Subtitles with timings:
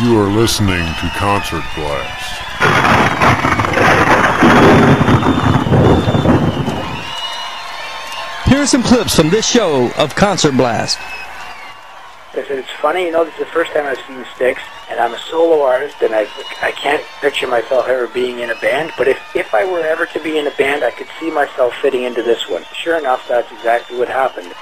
[0.00, 2.40] You are listening to Concert Blast.
[8.48, 10.98] Here are some clips from this show of Concert Blast.
[10.98, 14.98] I said, it's funny, you know, this is the first time I've seen Styx, and
[14.98, 16.26] I'm a solo artist, and I,
[16.62, 20.06] I can't picture myself ever being in a band, but if, if I were ever
[20.06, 22.64] to be in a band, I could see myself fitting into this one.
[22.72, 24.54] Sure enough, that's exactly what happened.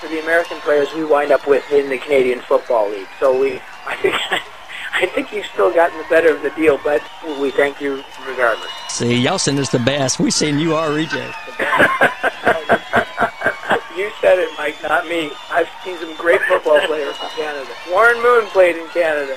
[0.00, 3.60] For the American players we wind up with in the Canadian Football League, so we,
[3.86, 4.14] I think,
[4.94, 7.02] I think you've still gotten the better of the deal, but
[7.40, 8.70] we thank you regardless.
[8.88, 10.18] See, y'all send us the best.
[10.20, 11.36] We send you our reject.
[13.96, 15.30] You said it, Mike, not me.
[15.50, 17.68] I've seen some great football players in Canada.
[17.90, 19.36] Warren Moon played in Canada.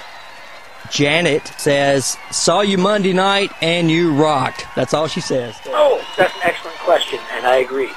[0.90, 4.66] Janet says, saw you Monday night and you rocked.
[4.74, 5.60] That's all she says.
[5.66, 7.92] Oh, that's an excellent question, and I agree.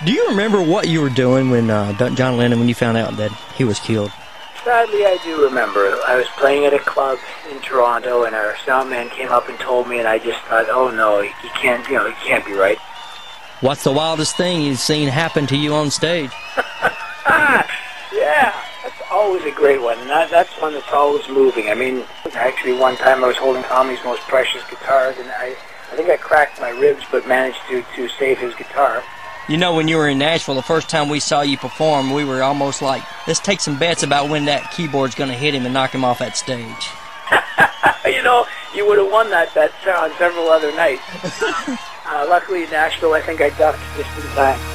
[0.06, 3.18] Do you remember what you were doing when uh, John Lennon, when you found out
[3.18, 4.10] that he was killed?
[4.64, 5.94] Sadly, I do remember.
[6.08, 7.18] I was playing at a club
[7.50, 10.66] in Toronto, and our sound man came up and told me, and I just thought,
[10.70, 12.78] oh no, he can't, you know, he can't be right.
[13.60, 16.30] What's the wildest thing you've seen happen to you on stage?
[18.14, 21.68] Yeah, that's always a great one, and that, that's one that's always moving.
[21.68, 25.54] I mean, actually, one time I was holding Tommy's most precious guitars, and I,
[25.92, 29.02] I think I cracked my ribs, but managed to to save his guitar.
[29.46, 32.24] You know, when you were in Nashville, the first time we saw you perform, we
[32.24, 35.66] were almost like, let's take some bets about when that keyboard's going to hit him
[35.66, 36.88] and knock him off that stage.
[38.06, 41.02] you know, you would have won that bet on several other nights.
[42.06, 44.73] uh, luckily, in Nashville, I think I ducked just in time.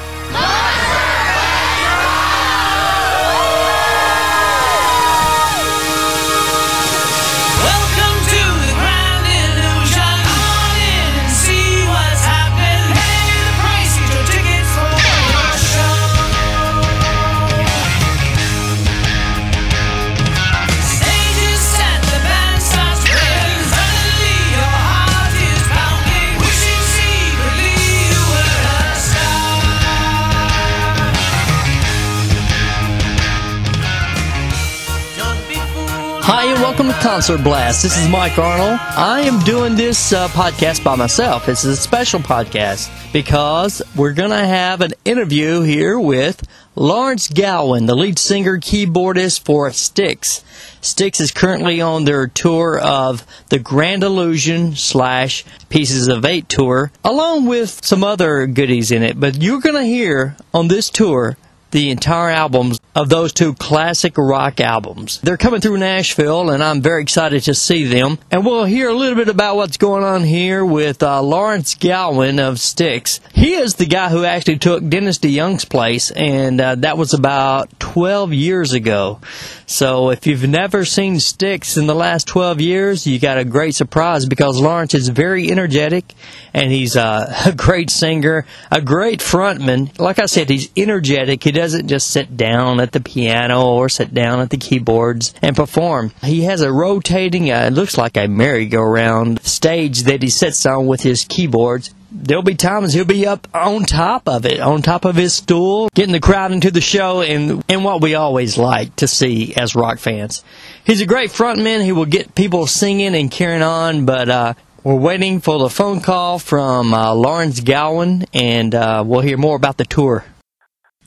[36.80, 37.84] Welcome to Concert Blast.
[37.84, 38.80] This is Mike Arnold.
[38.96, 41.46] I am doing this uh, podcast by myself.
[41.46, 46.48] This is a special podcast because we're going to have an interview here with
[46.78, 50.42] Lawrence Gowan, the lead singer keyboardist for Styx.
[50.80, 56.94] Styx is currently on their tour of the Grand Illusion slash Pieces of Eight tour,
[57.04, 59.20] along with some other goodies in it.
[59.20, 61.36] But you're going to hear on this tour
[61.72, 65.20] the entire albums of those two classic rock albums.
[65.22, 68.18] They're coming through Nashville, and I'm very excited to see them.
[68.32, 72.40] And we'll hear a little bit about what's going on here with uh, Lawrence Gowan
[72.40, 73.20] of Styx.
[73.34, 77.80] He is the guy who actually took Dennis DeYoung's place, and uh, that was about
[77.80, 79.20] 12 years ago.
[79.66, 83.76] So if you've never seen Styx in the last 12 years, you got a great
[83.76, 86.16] surprise because Lawrence is very energetic
[86.54, 89.98] and he's uh, a great singer, a great frontman.
[90.00, 91.44] Like I said, he's energetic.
[91.44, 95.56] He doesn't just sit down at the piano or sit down at the keyboards and
[95.56, 96.12] perform.
[96.24, 100.88] He has a rotating, uh, it looks like a merry-go-round stage that he sits on
[100.88, 105.06] with his keyboards there'll be times he'll be up on top of it, on top
[105.06, 108.96] of his stool, getting the crowd into the show and, and what we always like
[108.96, 110.44] to see as rock fans.
[110.84, 111.84] He's a great frontman.
[111.84, 114.54] He will get people singing and carrying on, but uh,
[114.84, 119.56] we're waiting for the phone call from uh, Lawrence Gowan, and uh, we'll hear more
[119.56, 120.26] about the tour.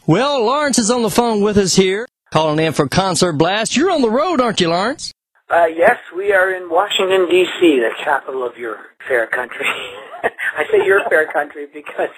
[0.07, 3.77] Well, Lawrence is on the phone with us here, calling in for Concert Blast.
[3.77, 5.13] You're on the road, aren't you, Lawrence?
[5.49, 9.67] Uh, yes, we are in Washington, D.C., the capital of your fair country.
[10.25, 12.09] I say your fair country because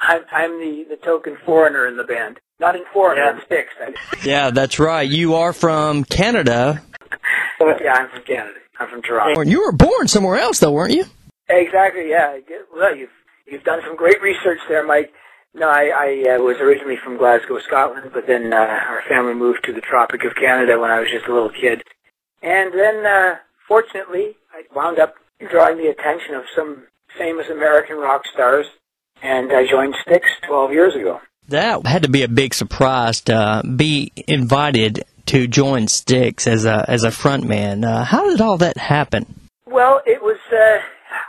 [0.00, 2.40] I'm, I'm the, the token foreigner in the band.
[2.58, 3.36] Not in foreigner, Yeah.
[3.36, 3.68] in Styx.
[3.80, 3.94] I,
[4.26, 5.08] Yeah, that's right.
[5.08, 6.82] You are from Canada.
[7.60, 8.58] yeah, I'm from Canada.
[8.78, 9.42] I'm from Toronto.
[9.42, 11.04] You were born somewhere else, though, weren't you?
[11.48, 12.38] Exactly, yeah.
[12.74, 13.10] Well, you've,
[13.46, 15.12] you've done some great research there, Mike.
[15.54, 19.64] No, I, I uh, was originally from Glasgow, Scotland, but then uh, our family moved
[19.64, 21.82] to the Tropic of Canada when I was just a little kid.
[22.42, 23.36] And then, uh,
[23.66, 25.14] fortunately, I wound up
[25.50, 26.84] drawing the attention of some
[27.18, 28.66] famous American rock stars,
[29.22, 31.20] and I joined Styx 12 years ago.
[31.48, 36.64] That had to be a big surprise to uh, be invited to join Styx as
[36.64, 37.84] a as a frontman.
[37.84, 39.26] Uh, how did all that happen?
[39.66, 40.78] Well, it was, uh,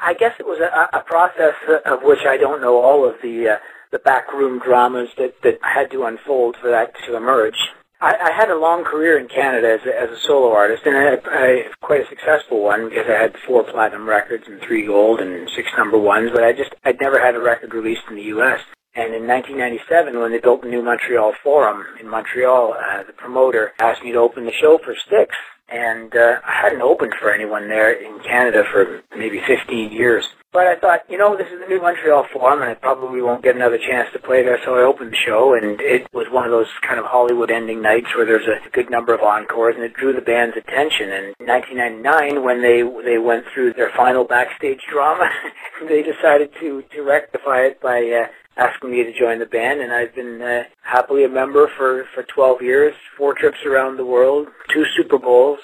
[0.02, 1.56] I guess it was a, a process
[1.86, 3.58] of which I don't know all of the, uh,
[3.92, 7.58] the backroom dramas that, that had to unfold for that to emerge.
[8.02, 10.98] I, I had a long career in Canada as a, as a solo artist, and
[10.98, 14.88] I had I, quite a successful one because I had four platinum records and three
[14.88, 16.32] gold and six number ones.
[16.34, 18.60] But I just I'd never had a record released in the U.S.
[18.96, 23.72] And in 1997, when they built the new Montreal Forum in Montreal, uh, the promoter
[23.80, 25.36] asked me to open the show for Styx.
[25.70, 30.28] And uh, I hadn't opened for anyone there in Canada for maybe 15 years.
[30.54, 33.42] But I thought, you know, this is the new Montreal Forum, and I probably won't
[33.42, 36.44] get another chance to play there, so I opened the show, and it was one
[36.44, 39.86] of those kind of Hollywood ending nights where there's a good number of encores, and
[39.86, 41.10] it drew the band's attention.
[41.10, 45.30] And in 1999, when they they went through their final backstage drama,
[45.88, 48.28] they decided to to rectify it by uh,
[48.58, 52.24] asking me to join the band, and I've been uh, happily a member for for
[52.24, 55.60] 12 years, four trips around the world, two Super Bowls,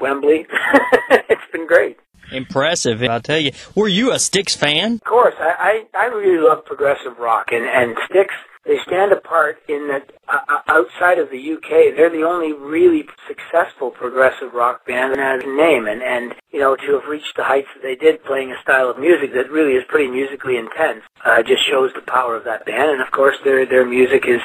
[0.00, 0.46] Wembley.
[1.10, 1.98] it's been great.
[2.32, 3.52] Impressive, I tell you.
[3.74, 4.94] Were you a Styx fan?
[4.94, 8.34] Of course, I, I, I really love progressive rock, and, and Styx,
[8.64, 13.06] they stand apart in that uh, uh outside of the UK, they're the only really
[13.26, 17.34] successful progressive rock band that has a name, and, and, you know, to have reached
[17.36, 20.58] the heights that they did playing a style of music that really is pretty musically
[20.58, 24.24] intense, uh, just shows the power of that band, and of course their, their music
[24.28, 24.42] is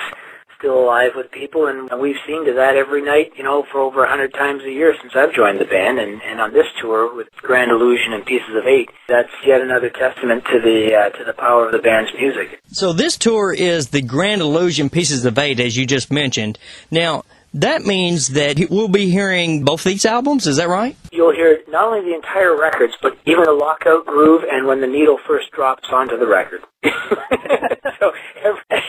[0.63, 4.06] still alive with people, and we've seen to that every night, you know, for over
[4.06, 7.13] a hundred times a year since I've joined the band, and, and on this tour
[7.13, 11.25] with Grand Illusion and Pieces of Eight, that's yet another testament to the uh, to
[11.25, 12.62] the power of the band's music.
[12.68, 16.57] So this tour is the Grand Illusion Pieces of Eight, as you just mentioned.
[16.89, 20.96] Now, that means that we'll be hearing both these albums, is that right?
[21.12, 24.88] You'll hear not only the entire records, but even the lockout groove and when the
[24.88, 26.62] needle first drops onto the record.
[26.84, 28.12] so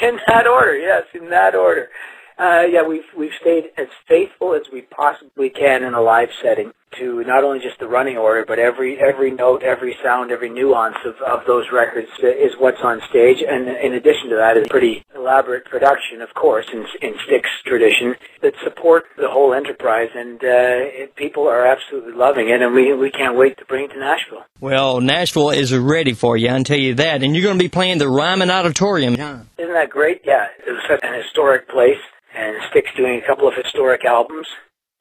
[0.02, 1.90] in that order, yes, in that order.
[2.36, 6.72] Uh, yeah, we've we've stayed as faithful as we possibly can in a live setting
[6.98, 10.96] to not only just the running order, but every every note, every sound, every nuance
[11.04, 13.42] of, of those records is what's on stage.
[13.46, 17.48] And in addition to that, is a pretty elaborate production, of course, in, in Styx
[17.64, 20.10] tradition that support the whole enterprise.
[20.14, 23.86] And uh, it, people are absolutely loving it, and we we can't wait to bring
[23.86, 24.44] it to Nashville.
[24.60, 27.22] Well, Nashville is ready for you, I can tell you that.
[27.22, 29.14] And you're going to be playing the Ryman Auditorium.
[29.14, 30.22] Isn't that great?
[30.24, 31.98] Yeah, it's such an historic place
[32.34, 34.46] and Styx doing a couple of historic albums.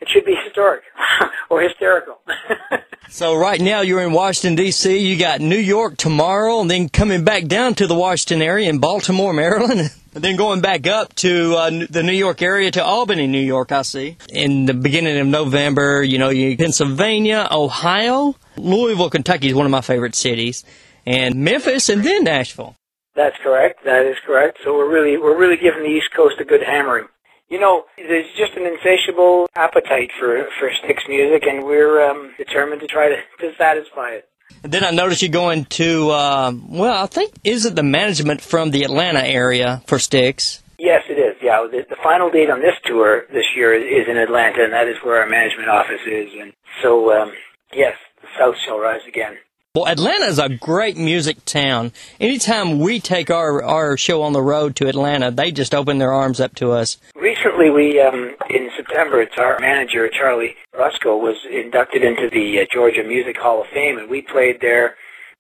[0.04, 0.84] It should be historic
[1.50, 2.20] or hysterical.
[3.10, 4.98] so right now you're in Washington D.C.
[4.98, 8.80] You got New York tomorrow, and then coming back down to the Washington area in
[8.80, 9.92] Baltimore, Maryland.
[10.16, 13.72] And then going back up to uh, the New York area to Albany, New York,
[13.72, 14.16] I see.
[14.30, 19.72] In the beginning of November, you know, you Pennsylvania, Ohio, Louisville, Kentucky is one of
[19.72, 20.64] my favorite cities,
[21.08, 22.76] and Memphis, and then Nashville.
[23.16, 23.86] That's correct.
[23.86, 24.60] That is correct.
[24.64, 27.08] So we're really we're really giving the East Coast a good hammering
[27.54, 32.82] you know, there's just an insatiable appetite for for Styx music, and we're um, determined
[32.82, 34.28] to try to, to satisfy it.
[34.64, 38.42] And then I noticed you going to, uh, well, I think, is it the management
[38.42, 40.64] from the Atlanta area for Styx?
[40.80, 41.36] Yes, it is.
[41.44, 44.88] Yeah, the, the final date on this tour this year is in Atlanta, and that
[44.88, 46.30] is where our management office is.
[46.40, 47.34] And so, um,
[47.72, 49.38] yes, the South shall rise again.
[49.76, 51.94] Well, Atlanta is a great music town.
[52.20, 56.14] Anytime we take our, our show on the road to Atlanta, they just open their
[56.14, 56.98] arms up to us.
[57.16, 62.66] Recently, we, um, in September, it's our manager, Charlie Brusco, was inducted into the uh,
[62.72, 64.94] Georgia Music Hall of Fame, and we played there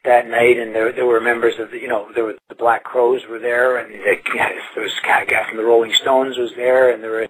[0.03, 2.83] that night, and there there were members of the, you know there were the Black
[2.83, 4.15] Crowes were there, and the,
[4.73, 7.27] there was a guy from the Rolling Stones was there, and there were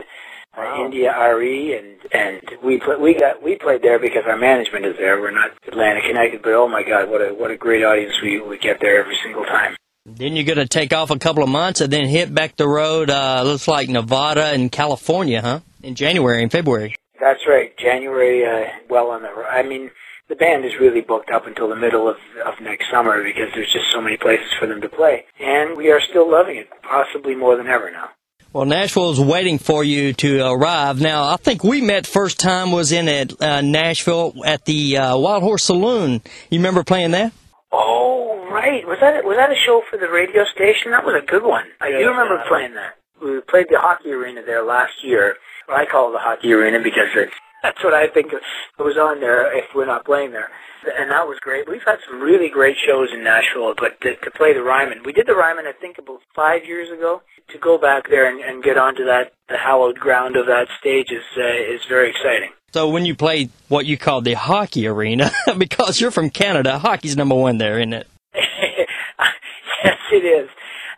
[0.57, 0.85] wow.
[0.85, 4.97] India RE, and and we put we got we played there because our management is
[4.97, 5.19] there.
[5.19, 8.41] We're not Atlanta connected, but oh my God, what a what a great audience we
[8.41, 9.75] we get there every single time.
[10.05, 12.67] Then you're going to take off a couple of months and then hit back the
[12.67, 13.09] road.
[13.09, 15.59] Uh, looks like Nevada and California, huh?
[15.81, 16.95] In January and February.
[17.21, 18.45] That's right, January.
[18.45, 19.29] Uh, well on the.
[19.29, 19.91] I mean,
[20.27, 23.71] the band is really booked up until the middle of, of next summer because there's
[23.71, 27.35] just so many places for them to play, and we are still loving it, possibly
[27.35, 28.09] more than ever now.
[28.53, 31.01] Well, Nashville is waiting for you to arrive.
[31.01, 35.17] Now, I think we met first time was in at uh, Nashville at the uh,
[35.17, 36.21] Wild Horse Saloon.
[36.51, 37.33] You remember playing that?
[37.71, 38.85] Oh, right.
[38.85, 40.91] Was that was that a show for the radio station?
[40.91, 41.65] That was a good one.
[41.81, 42.93] I do remember playing that.
[43.19, 45.37] We played the hockey arena there last year.
[45.67, 47.33] Well, I call it the hockey arena because it's,
[47.63, 48.43] that's what I think it
[48.77, 50.51] was on there if we're not playing there
[50.85, 51.67] and that was great.
[51.67, 55.13] We've had some really great shows in Nashville, but to, to play the Ryman, we
[55.13, 57.21] did the Ryman, I think, about five years ago.
[57.49, 61.11] To go back there and, and get onto that the hallowed ground of that stage
[61.11, 62.51] is uh, is very exciting.
[62.73, 67.15] So when you play what you call the hockey arena, because you're from Canada, hockey's
[67.15, 68.07] number one there, isn't it?
[68.33, 70.49] yes, it is.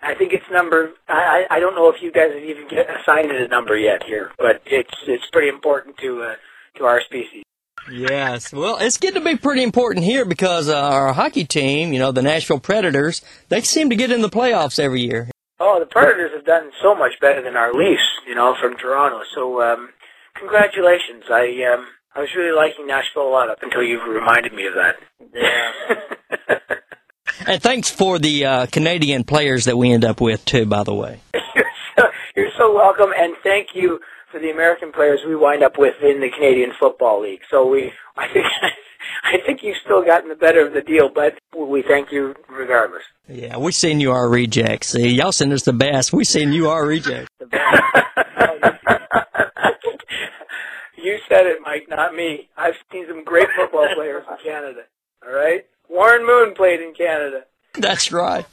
[0.01, 0.91] I think it's number.
[1.09, 4.03] I I don't know if you guys have even get assigned it a number yet
[4.03, 6.35] here, but it's it's pretty important to uh,
[6.77, 7.43] to our species.
[7.91, 8.51] Yes.
[8.51, 12.11] Well, it's getting to be pretty important here because uh, our hockey team, you know,
[12.11, 15.29] the Nashville Predators, they seem to get in the playoffs every year.
[15.79, 19.22] The Predators have done so much better than our Leafs, you know, from Toronto.
[19.34, 19.89] So, um,
[20.36, 21.24] congratulations.
[21.29, 24.74] I um, I was really liking Nashville a lot up until you reminded me of
[24.75, 24.96] that.
[25.34, 26.60] Yeah.
[27.48, 30.65] And thanks for the uh, Canadian players that we end up with too.
[30.65, 31.20] By the way.
[31.55, 31.65] you're,
[31.98, 32.03] so,
[32.36, 34.00] you're so welcome, and thank you
[34.32, 37.41] for the American players we wind up with in the Canadian Football League.
[37.51, 38.46] So we, I think,
[39.24, 43.03] I think you've still gotten the better of the deal, but we thank you regardless.
[43.27, 44.89] Yeah, we seen you are rejects.
[44.89, 46.13] See, y'all send us the best.
[46.13, 47.29] We seen you are rejects.
[51.05, 52.50] You said it, Mike, not me.
[52.57, 54.81] I've seen some great football players in Canada.
[55.24, 57.41] All right, Warren Moon played in Canada.
[57.75, 58.47] That's right.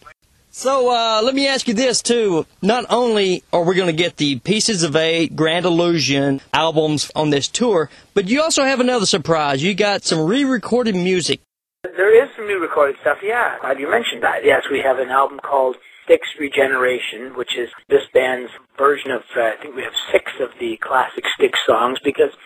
[0.55, 2.45] So uh, let me ask you this too.
[2.61, 7.31] Not only are we going to get the Pieces of Eight, Grand Illusion albums on
[7.31, 9.63] this tour, but you also have another surprise.
[9.63, 11.41] You got some re-recorded music.
[11.85, 13.57] There is some new recorded stuff, yeah.
[13.63, 14.45] Glad you mentioned that.
[14.45, 19.41] Yes, we have an album called Styx Regeneration, which is this band's version of, uh,
[19.41, 22.37] I think we have six of the classic Styx songs because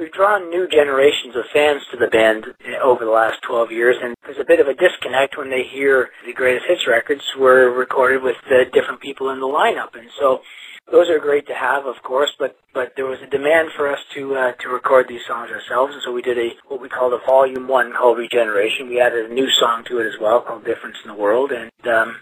[0.00, 3.96] we've drawn new generations of fans to the band uh, over the last 12 years,
[4.02, 7.70] and there's a bit of a disconnect when they hear the greatest hits records were
[7.70, 9.92] recorded with the different people in the lineup.
[9.94, 10.40] And so
[10.90, 13.98] those are great to have, of course, but but there was a demand for us
[14.14, 17.12] to uh, to record these songs ourselves, and so we did a what we called
[17.12, 18.88] a volume one called Regeneration.
[18.88, 21.70] We added a new song to it as well called Difference in the World, and
[21.86, 22.16] um,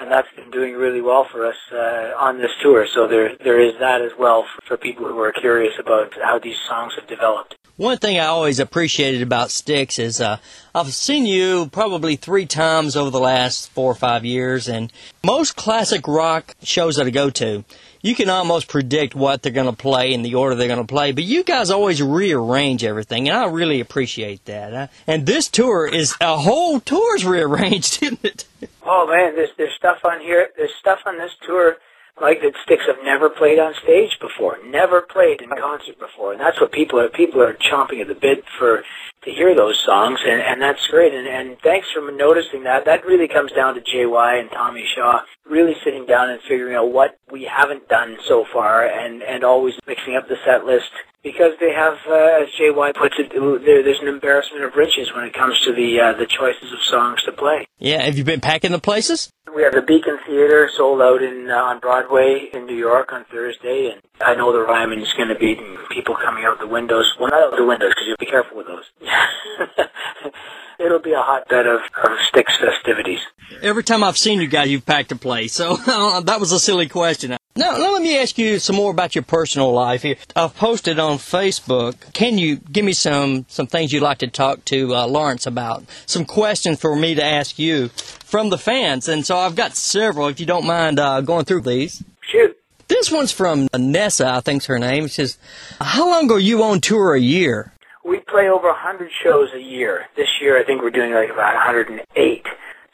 [0.00, 2.86] and that's been doing really well for us uh, on this tour.
[2.92, 6.38] So there there is that as well for, for people who are curious about how
[6.38, 7.56] these songs have developed.
[7.78, 10.38] One thing I always appreciated about Styx is uh,
[10.74, 14.92] I've seen you probably three times over the last four or five years, and
[15.24, 17.64] most classic rock shows that I go to,
[18.02, 20.92] you can almost predict what they're going to play and the order they're going to
[20.92, 21.12] play.
[21.12, 24.74] But you guys always rearrange everything, and I really appreciate that.
[24.74, 28.44] Uh, and this tour is a whole tour's rearranged, isn't it?
[28.88, 30.50] Oh man, there's there's stuff on here.
[30.56, 31.78] There's stuff on this tour
[32.20, 36.40] like that Styx have never played on stage before, never played in concert before, and
[36.40, 37.08] that's what people are.
[37.08, 38.82] People are chomping at the bit for
[39.24, 41.12] to hear those songs, and and that's great.
[41.14, 42.84] And and thanks for noticing that.
[42.84, 46.92] That really comes down to JY and Tommy Shaw really sitting down and figuring out
[46.92, 50.90] what we haven't done so far, and and always mixing up the set list
[51.22, 55.24] because they have, uh, as JY puts it, there, there's an embarrassment of riches when
[55.24, 57.66] it comes to the uh, the choices of songs to play.
[57.78, 59.32] Yeah, have you been packing the places?
[59.58, 63.24] We have the Beacon Theater sold out in uh, on Broadway in New York on
[63.24, 65.56] Thursday, and I know the Ryman is going to be
[65.90, 67.12] people coming out the windows.
[67.18, 68.84] Well, not out the windows because you have to be careful with those.
[70.78, 73.18] It'll be a hotbed of, of Styx festivities.
[73.60, 75.54] Every time I've seen you guys, you've packed a place.
[75.54, 75.74] So
[76.24, 77.30] that was a silly question.
[77.30, 80.14] Now, now let me ask you some more about your personal life here.
[80.36, 82.12] I've posted on Facebook.
[82.12, 85.82] Can you give me some some things you'd like to talk to uh, Lawrence about?
[86.06, 87.90] Some questions for me to ask you
[88.28, 89.08] from the fans.
[89.08, 90.28] And so I've got several.
[90.28, 92.04] If you don't mind uh, going through these.
[92.20, 92.56] Shoot.
[92.88, 95.08] This one's from Nessa, I think's her name.
[95.08, 95.38] She says,
[95.78, 100.06] "How long are you on tour a year?" We play over 100 shows a year.
[100.16, 102.46] This year, I think we're doing like about 108.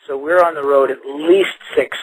[0.06, 1.96] So we're on the road at least six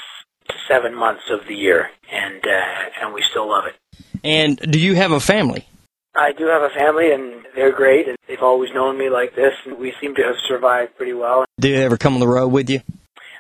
[0.48, 3.76] to seven months of the year, and uh, and we still love it.
[4.24, 5.68] And do you have a family?
[6.16, 9.54] I do have a family, and they're great, and they've always known me like this,
[9.66, 11.44] and we seem to have survived pretty well.
[11.60, 12.82] Do they ever come on the road with you?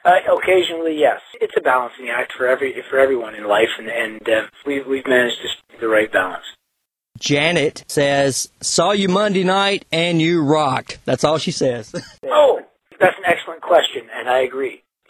[0.04, 1.22] Uh, occasionally, yes.
[1.40, 5.08] It's a balancing act for every for everyone in life, and and uh, we've we've
[5.08, 6.46] managed to strike the right balance.
[7.20, 11.94] Janet says, "Saw you Monday night and you rocked." That's all she says.
[12.24, 12.62] Oh,
[13.00, 14.84] that's an excellent question, and I agree.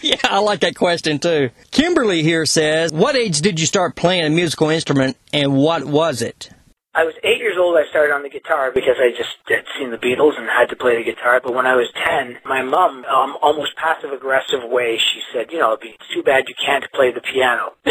[0.00, 1.50] yeah, I like that question too.
[1.70, 6.22] Kimberly here says, "What age did you start playing a musical instrument, and what was
[6.22, 6.50] it?"
[6.94, 7.76] I was eight years old.
[7.76, 10.76] I started on the guitar because I just had seen the Beatles and had to
[10.76, 11.40] play the guitar.
[11.42, 15.60] But when I was ten, my mom, um, almost passive aggressive way, she said, "You
[15.60, 17.76] know, it'd be too bad you can't play the piano."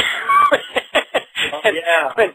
[1.63, 2.11] And yeah.
[2.15, 2.33] When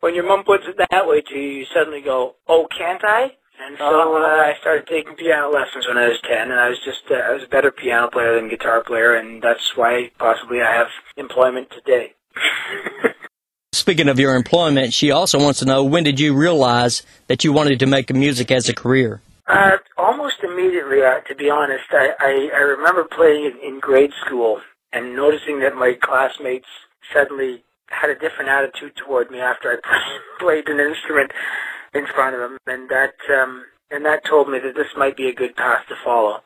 [0.00, 3.32] when your mom puts it that way to you, you suddenly go, "Oh, can't I?"
[3.64, 6.78] And so uh, I started taking piano lessons when I was ten, and I was
[6.84, 10.60] just uh, I was a better piano player than guitar player, and that's why possibly
[10.60, 12.14] I have employment today.
[13.74, 17.52] Speaking of your employment, she also wants to know when did you realize that you
[17.54, 19.22] wanted to make music as a career?
[19.48, 21.84] Uh, almost immediately, uh, to be honest.
[21.90, 24.60] I, I, I remember playing in, grade school
[24.92, 26.68] and noticing that my classmates
[27.14, 29.76] suddenly had a different attitude toward me after I
[30.38, 31.32] played an instrument
[31.94, 35.28] in front of them, and that um, and that told me that this might be
[35.28, 36.40] a good path to follow.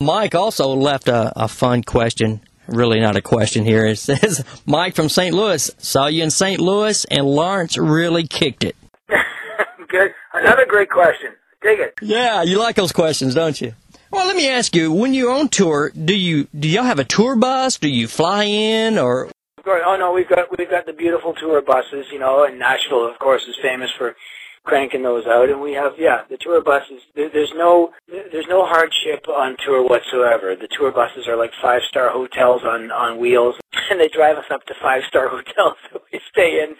[0.00, 2.40] Mike also left a, a fun question.
[2.68, 3.86] Really not a question here.
[3.86, 5.34] It says, Mike from St.
[5.34, 6.60] Louis, saw you in St.
[6.60, 8.76] Louis, and Lawrence really kicked it.
[9.88, 11.32] good, another great question.
[11.62, 11.94] Dig it.
[12.00, 13.74] Yeah, you like those questions, don't you?
[14.10, 17.04] Well, let me ask you: When you're on tour, do you do y'all have a
[17.04, 17.78] tour bus?
[17.78, 19.30] Do you fly in, or
[19.64, 23.18] Oh no, we've got we've got the beautiful tour buses, you know, and Nashville, of
[23.18, 24.16] course, is famous for
[24.64, 27.02] cranking those out, and we have yeah the tour buses.
[27.14, 30.54] There, there's no there's no hardship on tour whatsoever.
[30.56, 33.56] The tour buses are like five star hotels on on wheels,
[33.90, 36.74] and they drive us up to five star hotels that we stay in,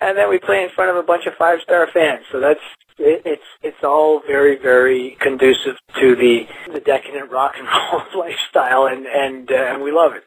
[0.00, 2.24] and then we play in front of a bunch of five star fans.
[2.32, 2.64] So that's
[2.98, 8.86] it, it's it's all very very conducive to the the decadent rock and roll lifestyle,
[8.86, 10.24] and and uh, and we love it.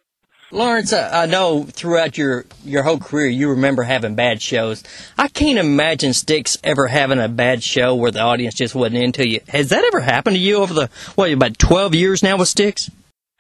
[0.50, 4.82] Lawrence, I I know throughout your, your whole career you remember having bad shows.
[5.18, 9.28] I can't imagine Styx ever having a bad show where the audience just wasn't into
[9.28, 9.42] you.
[9.50, 12.90] Has that ever happened to you over the, what, about 12 years now with Styx?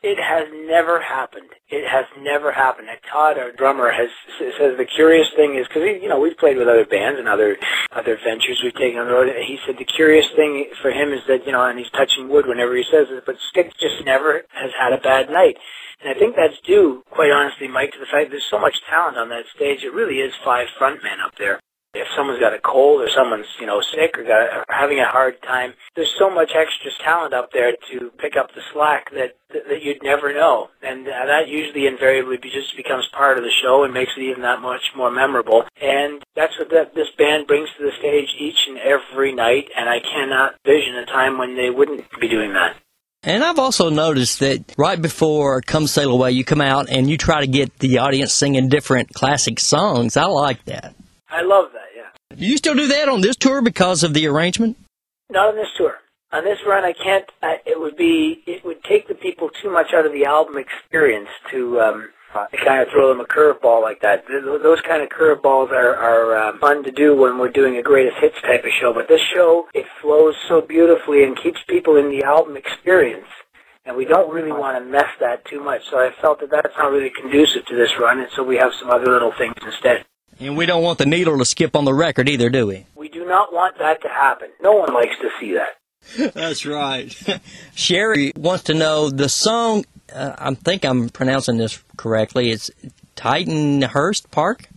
[0.04, 1.50] It has never happened.
[1.70, 2.88] It has never happened.
[2.88, 6.58] And Todd, our drummer, has says the curious thing is because you know we've played
[6.58, 7.58] with other bands and other
[7.92, 9.34] other ventures we've taken on the road.
[9.46, 12.46] He said the curious thing for him is that you know, and he's touching wood
[12.46, 15.58] whenever he says it, but Styx just never has had a bad night.
[16.00, 19.18] And I think that's due, quite honestly, Mike, to the fact there's so much talent
[19.18, 19.82] on that stage.
[19.82, 21.60] It really is five frontmen up there
[21.98, 25.10] if someone's got a cold or someone's you know sick or got or having a
[25.10, 29.36] hard time, there's so much extra talent up there to pick up the slack that
[29.50, 33.84] that you'd never know, and uh, that usually invariably just becomes part of the show
[33.84, 35.63] and makes it even that much more memorable.
[35.82, 39.70] And that's what that this band brings to the stage each and every night.
[39.75, 42.75] And I cannot vision a time when they wouldn't be doing that.
[43.24, 47.18] And I've also noticed that right before Come Sail Away, you come out and you
[47.18, 50.16] try to get the audience singing different classic songs.
[50.16, 50.94] I like that.
[51.30, 51.76] I love that.
[52.38, 54.77] Do you still do that on this tour because of the arrangement?
[55.32, 55.96] Not on this tour.
[56.32, 57.25] On this run, I can't.
[57.41, 58.44] I, it would be.
[58.46, 62.10] It would take the people too much out of the album experience to um,
[62.63, 64.27] kind of throw them a curveball like that.
[64.27, 67.77] Th- th- Those kind of curveballs are are um, fun to do when we're doing
[67.77, 68.94] a greatest hits type of show.
[68.94, 73.27] But this show, it flows so beautifully and keeps people in the album experience.
[73.86, 75.82] And we don't really want to mess that too much.
[75.89, 78.74] So I felt that that's not really conducive to this run, and so we have
[78.79, 80.06] some other little things instead.
[80.39, 82.86] And we don't want the needle to skip on the record either, do we?
[82.96, 84.50] We do not want that to happen.
[84.62, 85.77] No one likes to see that.
[86.34, 87.13] That's right.
[87.75, 89.86] Sherry wants to know the song.
[90.13, 92.51] Uh, I think I'm pronouncing this correctly.
[92.51, 92.72] It's
[93.15, 94.70] Titanhurst Park.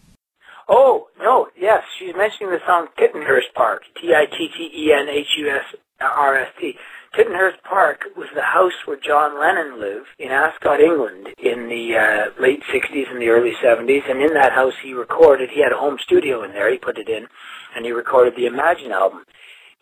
[0.68, 6.78] Oh, no, yes, she's mentioning the song Tittenhurst Park, T-I-T-T-E-N-H-U-S-R-S-T.
[7.14, 12.40] Tittenhurst Park was the house where John Lennon lived in Ascot, England in the uh,
[12.40, 15.76] late 60s and the early 70s, and in that house he recorded, he had a
[15.76, 17.26] home studio in there, he put it in,
[17.74, 19.24] and he recorded the Imagine album.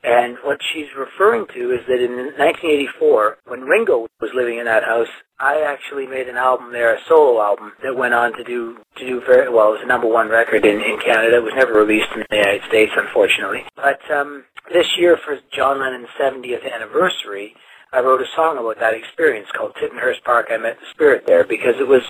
[0.03, 4.85] And what she's referring to is that in 1984, when Ringo was living in that
[4.85, 5.09] house,
[5.41, 9.07] I actually made an album there, a solo album that went on to do to
[9.07, 9.71] do very well.
[9.71, 11.39] It was a number one record in, in Canada.
[11.39, 13.65] It was never released in the United States, unfortunately.
[13.77, 17.55] But um, this year, for John Lennon's 70th anniversary,
[17.91, 20.49] I wrote a song about that experience called Tittenhurst Park.
[20.51, 22.03] I Met the Spirit there because it was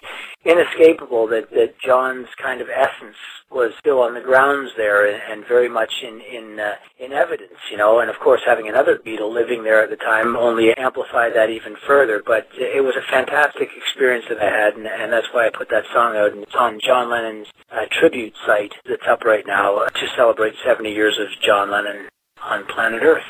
[0.45, 3.17] inescapable that, that John's kind of essence
[3.51, 7.59] was still on the grounds there and, and very much in in uh, in evidence,
[7.71, 8.01] you know.
[8.01, 11.77] And of course, having another Beatle living there at the time only amplified that even
[11.87, 12.23] further.
[12.27, 15.71] But it was a fantastic experience that I had, and, and that's why I put
[15.71, 16.33] that song out.
[16.33, 20.55] And it's on John Lennon's uh, tribute site that's up right now uh, to celebrate
[20.65, 22.09] 70 years of John Lennon
[22.43, 23.25] on planet Earth.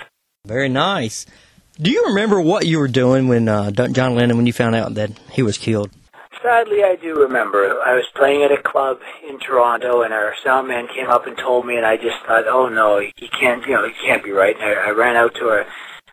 [0.46, 1.26] Very nice.
[1.80, 4.94] Do you remember what you were doing when uh, John Lennon when you found out
[4.94, 5.90] that he was killed?
[6.42, 7.78] Sadly, I do remember.
[7.86, 11.36] I was playing at a club in Toronto, and our sound man came up and
[11.38, 14.32] told me, and I just thought, "Oh no, he can't, you know, he can't be
[14.32, 15.66] right." And I, I ran out to our,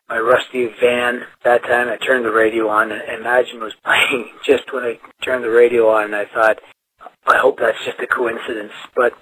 [0.07, 1.89] my rusty van that time.
[1.89, 5.89] I turned the radio on, and Imagine was playing just when I turned the radio
[5.89, 6.05] on.
[6.05, 6.59] And I thought,
[7.25, 8.73] I hope that's just a coincidence.
[8.95, 9.13] But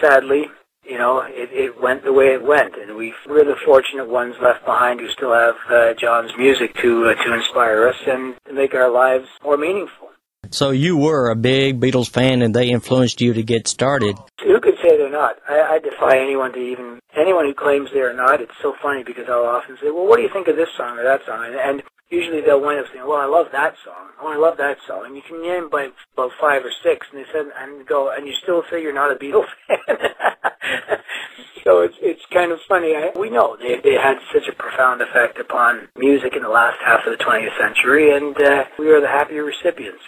[0.00, 0.46] sadly,
[0.88, 4.34] you know, it, it went the way it went, and we we're the fortunate ones
[4.42, 8.54] left behind who still have uh, John's music to uh, to inspire us and to
[8.54, 10.07] make our lives more meaningful.
[10.50, 14.16] So you were a big Beatles fan, and they influenced you to get started.
[14.42, 15.36] Who could say they're not?
[15.48, 18.40] I, I defy anyone to even anyone who claims they're not.
[18.40, 20.98] It's so funny because I'll often say, "Well, what do you think of this song
[20.98, 24.08] or that song?" And, and usually they'll wind up saying, "Well, I love that song.
[24.20, 27.20] Oh, I love that song." And you can name by about five or six, and
[27.20, 29.78] they said, and go, and you still say you're not a Beatles fan.
[31.64, 32.96] so it's it's kind of funny.
[32.96, 36.78] I, we know they they had such a profound effect upon music in the last
[36.84, 40.02] half of the 20th century, and uh, we are the happier recipients.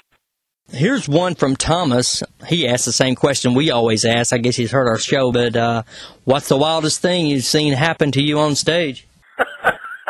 [0.72, 2.22] Here's one from Thomas.
[2.46, 4.32] He asked the same question we always ask.
[4.32, 5.82] I guess he's heard our show, but uh,
[6.24, 9.08] what's the wildest thing you've seen happen to you on stage?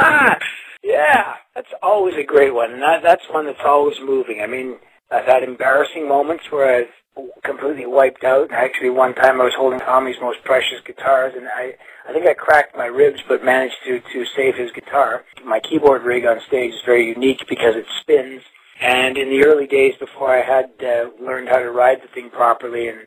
[0.82, 4.42] yeah, that's always a great one, and that, that's one that's always moving.
[4.42, 4.76] I mean,
[5.10, 8.52] I've had embarrassing moments where I've completely wiped out.
[8.52, 11.74] Actually, one time I was holding Tommy's most precious guitars, and I,
[12.06, 15.24] I think I cracked my ribs, but managed to to save his guitar.
[15.44, 18.42] My keyboard rig on stage is very unique because it spins.
[18.80, 22.30] And in the early days, before I had uh, learned how to ride the thing
[22.30, 23.06] properly and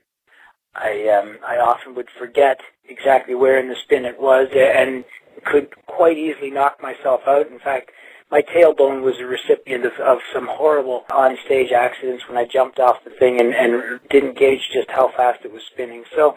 [0.75, 5.05] I um, I often would forget exactly where in the spin it was, and
[5.45, 7.47] could quite easily knock myself out.
[7.47, 7.91] In fact,
[8.31, 13.03] my tailbone was a recipient of, of some horrible on-stage accidents when I jumped off
[13.03, 16.03] the thing and, and didn't gauge just how fast it was spinning.
[16.15, 16.35] So,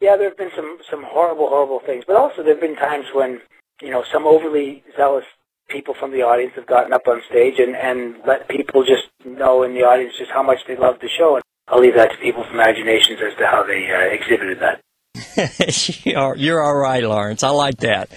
[0.00, 3.06] yeah, there have been some some horrible, horrible things, but also there have been times
[3.14, 3.40] when
[3.80, 5.24] you know some overly zealous
[5.68, 9.62] people from the audience have gotten up on stage and and let people just know
[9.62, 11.36] in the audience just how much they love the show.
[11.36, 14.80] And I'll leave that to people's imaginations as to how they uh, exhibited that.
[16.04, 17.42] you're, you're all right, Lawrence.
[17.42, 18.10] I like that.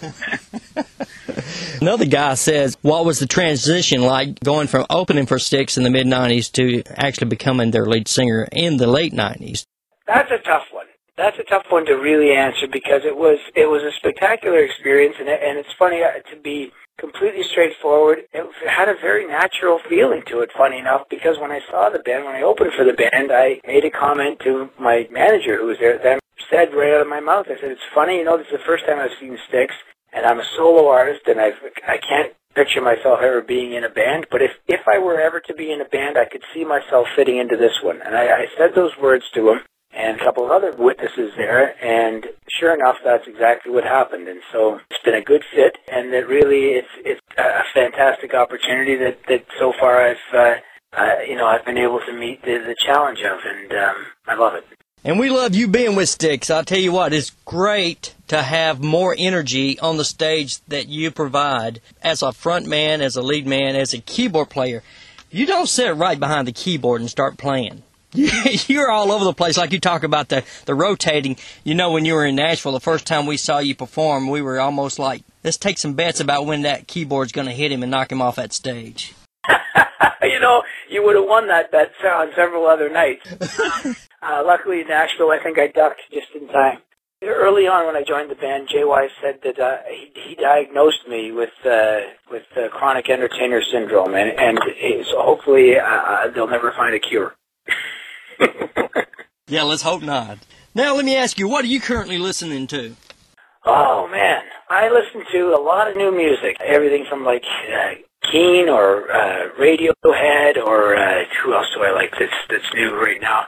[1.80, 5.90] Another guy says, what was the transition like going from opening for Styx in the
[5.90, 9.66] mid 90s to actually becoming their lead singer in the late 90s?
[10.06, 10.86] That's a tough one.
[11.16, 15.14] That's a tough one to really answer because it was it was a spectacular experience,
[15.20, 18.18] and it, and it's funny uh, to be completely straightforward.
[18.32, 20.50] It had a very natural feeling to it.
[20.56, 23.60] Funny enough, because when I saw the band, when I opened for the band, I
[23.66, 26.20] made a comment to my manager who was there at the.
[26.50, 28.66] Said right out of my mouth, I said, "It's funny, you know, this is the
[28.66, 29.72] first time I've seen Styx,
[30.12, 31.52] and I'm a solo artist, and I
[31.86, 34.26] I can't picture myself ever being in a band.
[34.30, 37.08] But if if I were ever to be in a band, I could see myself
[37.16, 39.60] fitting into this one." And I, I said those words to him
[39.94, 44.28] and a couple of other witnesses there, and sure enough, that's exactly what happened.
[44.28, 48.96] And so it's been a good fit, and that really it's it's a fantastic opportunity
[48.96, 50.54] that that so far I've uh,
[50.96, 54.34] uh, you know I've been able to meet the the challenge of, and um, I
[54.34, 54.64] love it.
[55.06, 56.50] And we love you being with Styx.
[56.50, 61.10] I'll tell you what, it's great to have more energy on the stage that you
[61.10, 64.82] provide as a front man, as a lead man, as a keyboard player.
[65.30, 67.82] You don't sit right behind the keyboard and start playing.
[68.68, 71.36] You're all over the place, like you talk about the, the rotating.
[71.64, 74.40] You know, when you were in Nashville, the first time we saw you perform, we
[74.40, 77.82] were almost like, let's take some bets about when that keyboard's going to hit him
[77.82, 79.14] and knock him off that stage.
[80.22, 83.26] you know, you would have won that bet on several other nights.
[84.22, 86.78] uh, luckily, in Nashville, I think I ducked just in time.
[87.20, 91.32] Early on, when I joined the band, JY said that uh, he, he diagnosed me
[91.32, 92.00] with uh,
[92.30, 94.58] with uh, chronic entertainer syndrome, and and
[95.10, 97.34] so hopefully uh, they'll never find a cure.
[99.46, 100.38] Yeah, let's hope not.
[100.74, 102.96] Now, let me ask you, what are you currently listening to?
[103.66, 106.56] Oh man, I listen to a lot of new music.
[106.64, 107.94] Everything from like uh,
[108.30, 113.20] Keane or uh, Radiohead or uh, who else do I like that's that's new right
[113.20, 113.44] now?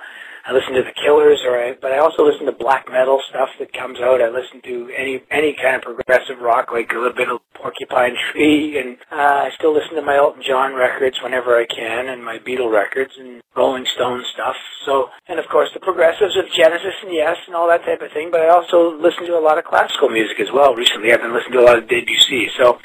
[0.46, 3.50] I listen to the Killers, or I, but I also listen to black metal stuff
[3.59, 4.22] that comes out.
[4.22, 8.14] I listen to any any kind of progressive rock, like a little bit of Porcupine
[8.30, 12.24] Tree, and uh, I still listen to my Elton John records whenever I can, and
[12.24, 14.54] my Beatle records and Rolling Stone stuff.
[14.87, 18.12] So, and of course the progressives of Genesis and Yes and all that type of
[18.12, 18.30] thing.
[18.30, 20.78] But I also listen to a lot of classical music as well.
[20.78, 22.54] Recently, I've been listening to a lot of Debussy.
[22.56, 22.78] So,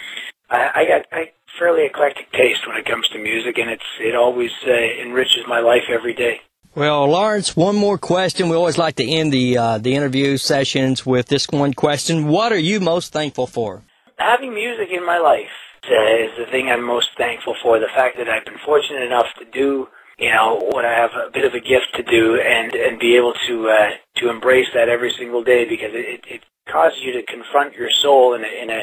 [0.49, 4.15] I, I got I fairly eclectic taste when it comes to music, and it's it
[4.15, 6.41] always uh, enriches my life every day.
[6.73, 8.47] Well, Lawrence, one more question.
[8.47, 12.27] We always like to end the uh, the interview sessions with this one question.
[12.27, 13.83] What are you most thankful for?
[14.21, 15.51] having music in my life
[15.83, 17.79] is the thing I'm most thankful for.
[17.79, 19.87] The fact that I've been fortunate enough to do,
[20.19, 23.17] you know, what I have a bit of a gift to do, and and be
[23.17, 27.13] able to uh, to embrace that every single day because it, it, it causes you
[27.13, 28.81] to confront your soul in a in a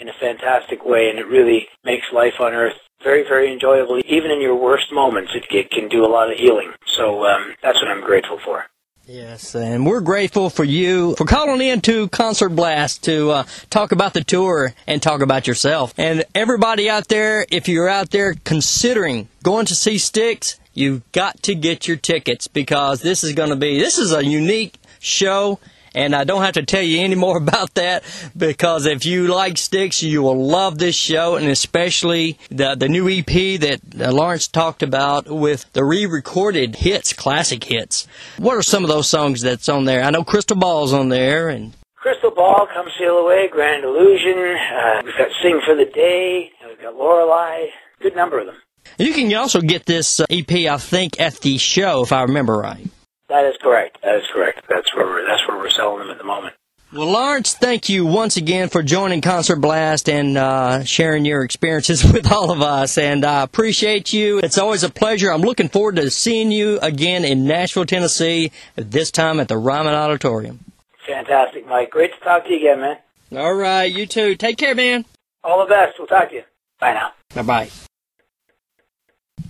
[0.00, 4.00] in a fantastic way, and it really makes life on earth very very enjoyable.
[4.06, 6.72] Even in your worst moments, it, it can do a lot of healing.
[6.86, 8.66] So um, that's what I'm grateful for.
[9.10, 13.90] Yes, and we're grateful for you for calling in to Concert Blast to uh, talk
[13.90, 15.94] about the tour and talk about yourself.
[15.96, 21.42] And everybody out there, if you're out there considering going to see Styx, you've got
[21.44, 25.58] to get your tickets because this is going to be this is a unique show.
[25.94, 28.04] And I don't have to tell you any more about that
[28.36, 33.08] because if you like Styx, you will love this show, and especially the the new
[33.08, 38.06] EP that uh, Lawrence talked about with the re-recorded hits, classic hits.
[38.38, 40.02] What are some of those songs that's on there?
[40.02, 44.38] I know Crystal Ball's on there, and Crystal Ball, Come Sail Away, Grand Illusion.
[44.38, 46.50] Uh, we've got Sing for the Day.
[46.66, 47.66] We've got Lorelei.
[48.00, 48.54] Good number of them.
[48.98, 52.56] you can also get this uh, EP, I think, at the show if I remember
[52.56, 52.86] right.
[53.28, 53.98] That is correct.
[54.02, 54.64] That is correct.
[54.68, 56.54] That's where we're that's where we're selling them at the moment.
[56.90, 62.02] Well, Lawrence, thank you once again for joining Concert Blast and uh, sharing your experiences
[62.12, 62.96] with all of us.
[62.96, 64.38] And I appreciate you.
[64.38, 65.30] It's always a pleasure.
[65.30, 69.92] I'm looking forward to seeing you again in Nashville, Tennessee, this time at the Ryman
[69.92, 70.64] Auditorium.
[71.06, 71.90] Fantastic, Mike.
[71.90, 72.96] Great to talk to you again, man.
[73.36, 74.36] All right, you too.
[74.36, 75.04] Take care, man.
[75.44, 75.98] All the best.
[75.98, 76.44] We'll talk to you.
[76.80, 77.12] Bye now.
[77.34, 77.87] Bye bye.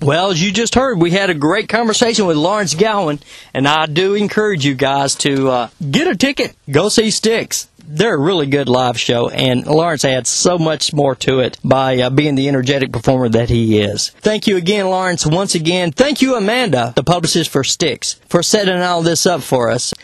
[0.01, 3.19] Well, as you just heard, we had a great conversation with Lawrence Gowan,
[3.53, 7.69] and I do encourage you guys to uh, get a ticket, go see Styx.
[7.91, 11.99] they're a really good live show, and Lawrence adds so much more to it by
[11.99, 14.11] uh, being the energetic performer that he is.
[14.21, 15.27] Thank you again, Lawrence.
[15.27, 19.71] Once again, thank you, Amanda, the publicist for Styx, for setting all this up for
[19.71, 19.95] us.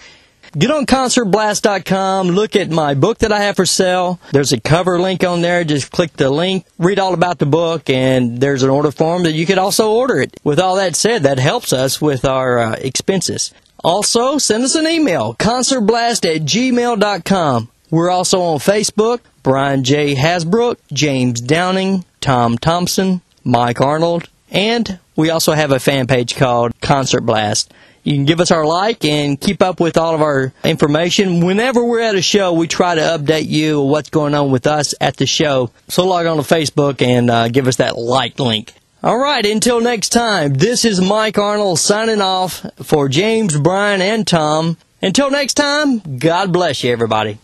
[0.56, 4.20] Get on concertblast.com, look at my book that I have for sale.
[4.30, 5.64] There's a cover link on there.
[5.64, 9.32] Just click the link, read all about the book, and there's an order form that
[9.32, 10.38] you could also order it.
[10.44, 13.52] With all that said, that helps us with our uh, expenses.
[13.82, 17.68] Also, send us an email, concertblast at gmail.com.
[17.90, 20.14] We're also on Facebook, Brian J.
[20.14, 26.80] Hasbrook, James Downing, Tom Thompson, Mike Arnold, and we also have a fan page called
[26.80, 27.74] Concert Blast.
[28.04, 31.44] You can give us our like and keep up with all of our information.
[31.44, 34.94] Whenever we're at a show, we try to update you what's going on with us
[35.00, 35.70] at the show.
[35.88, 38.74] So log on to Facebook and uh, give us that like link.
[39.02, 44.26] All right, until next time, this is Mike Arnold signing off for James, Brian, and
[44.26, 44.76] Tom.
[45.02, 47.38] Until next time, God bless you, everybody.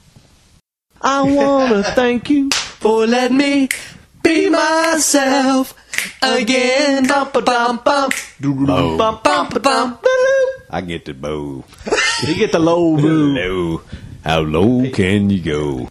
[1.01, 3.69] I wanna thank you for letting me
[4.23, 5.75] be myself
[6.23, 7.07] again.
[7.07, 8.11] Bum, ba, dum, bum.
[8.41, 9.99] Bum, bum, ba, dum,
[10.71, 11.65] I get the bow.
[12.27, 13.83] You get the low boo.
[14.25, 15.89] How low can you go?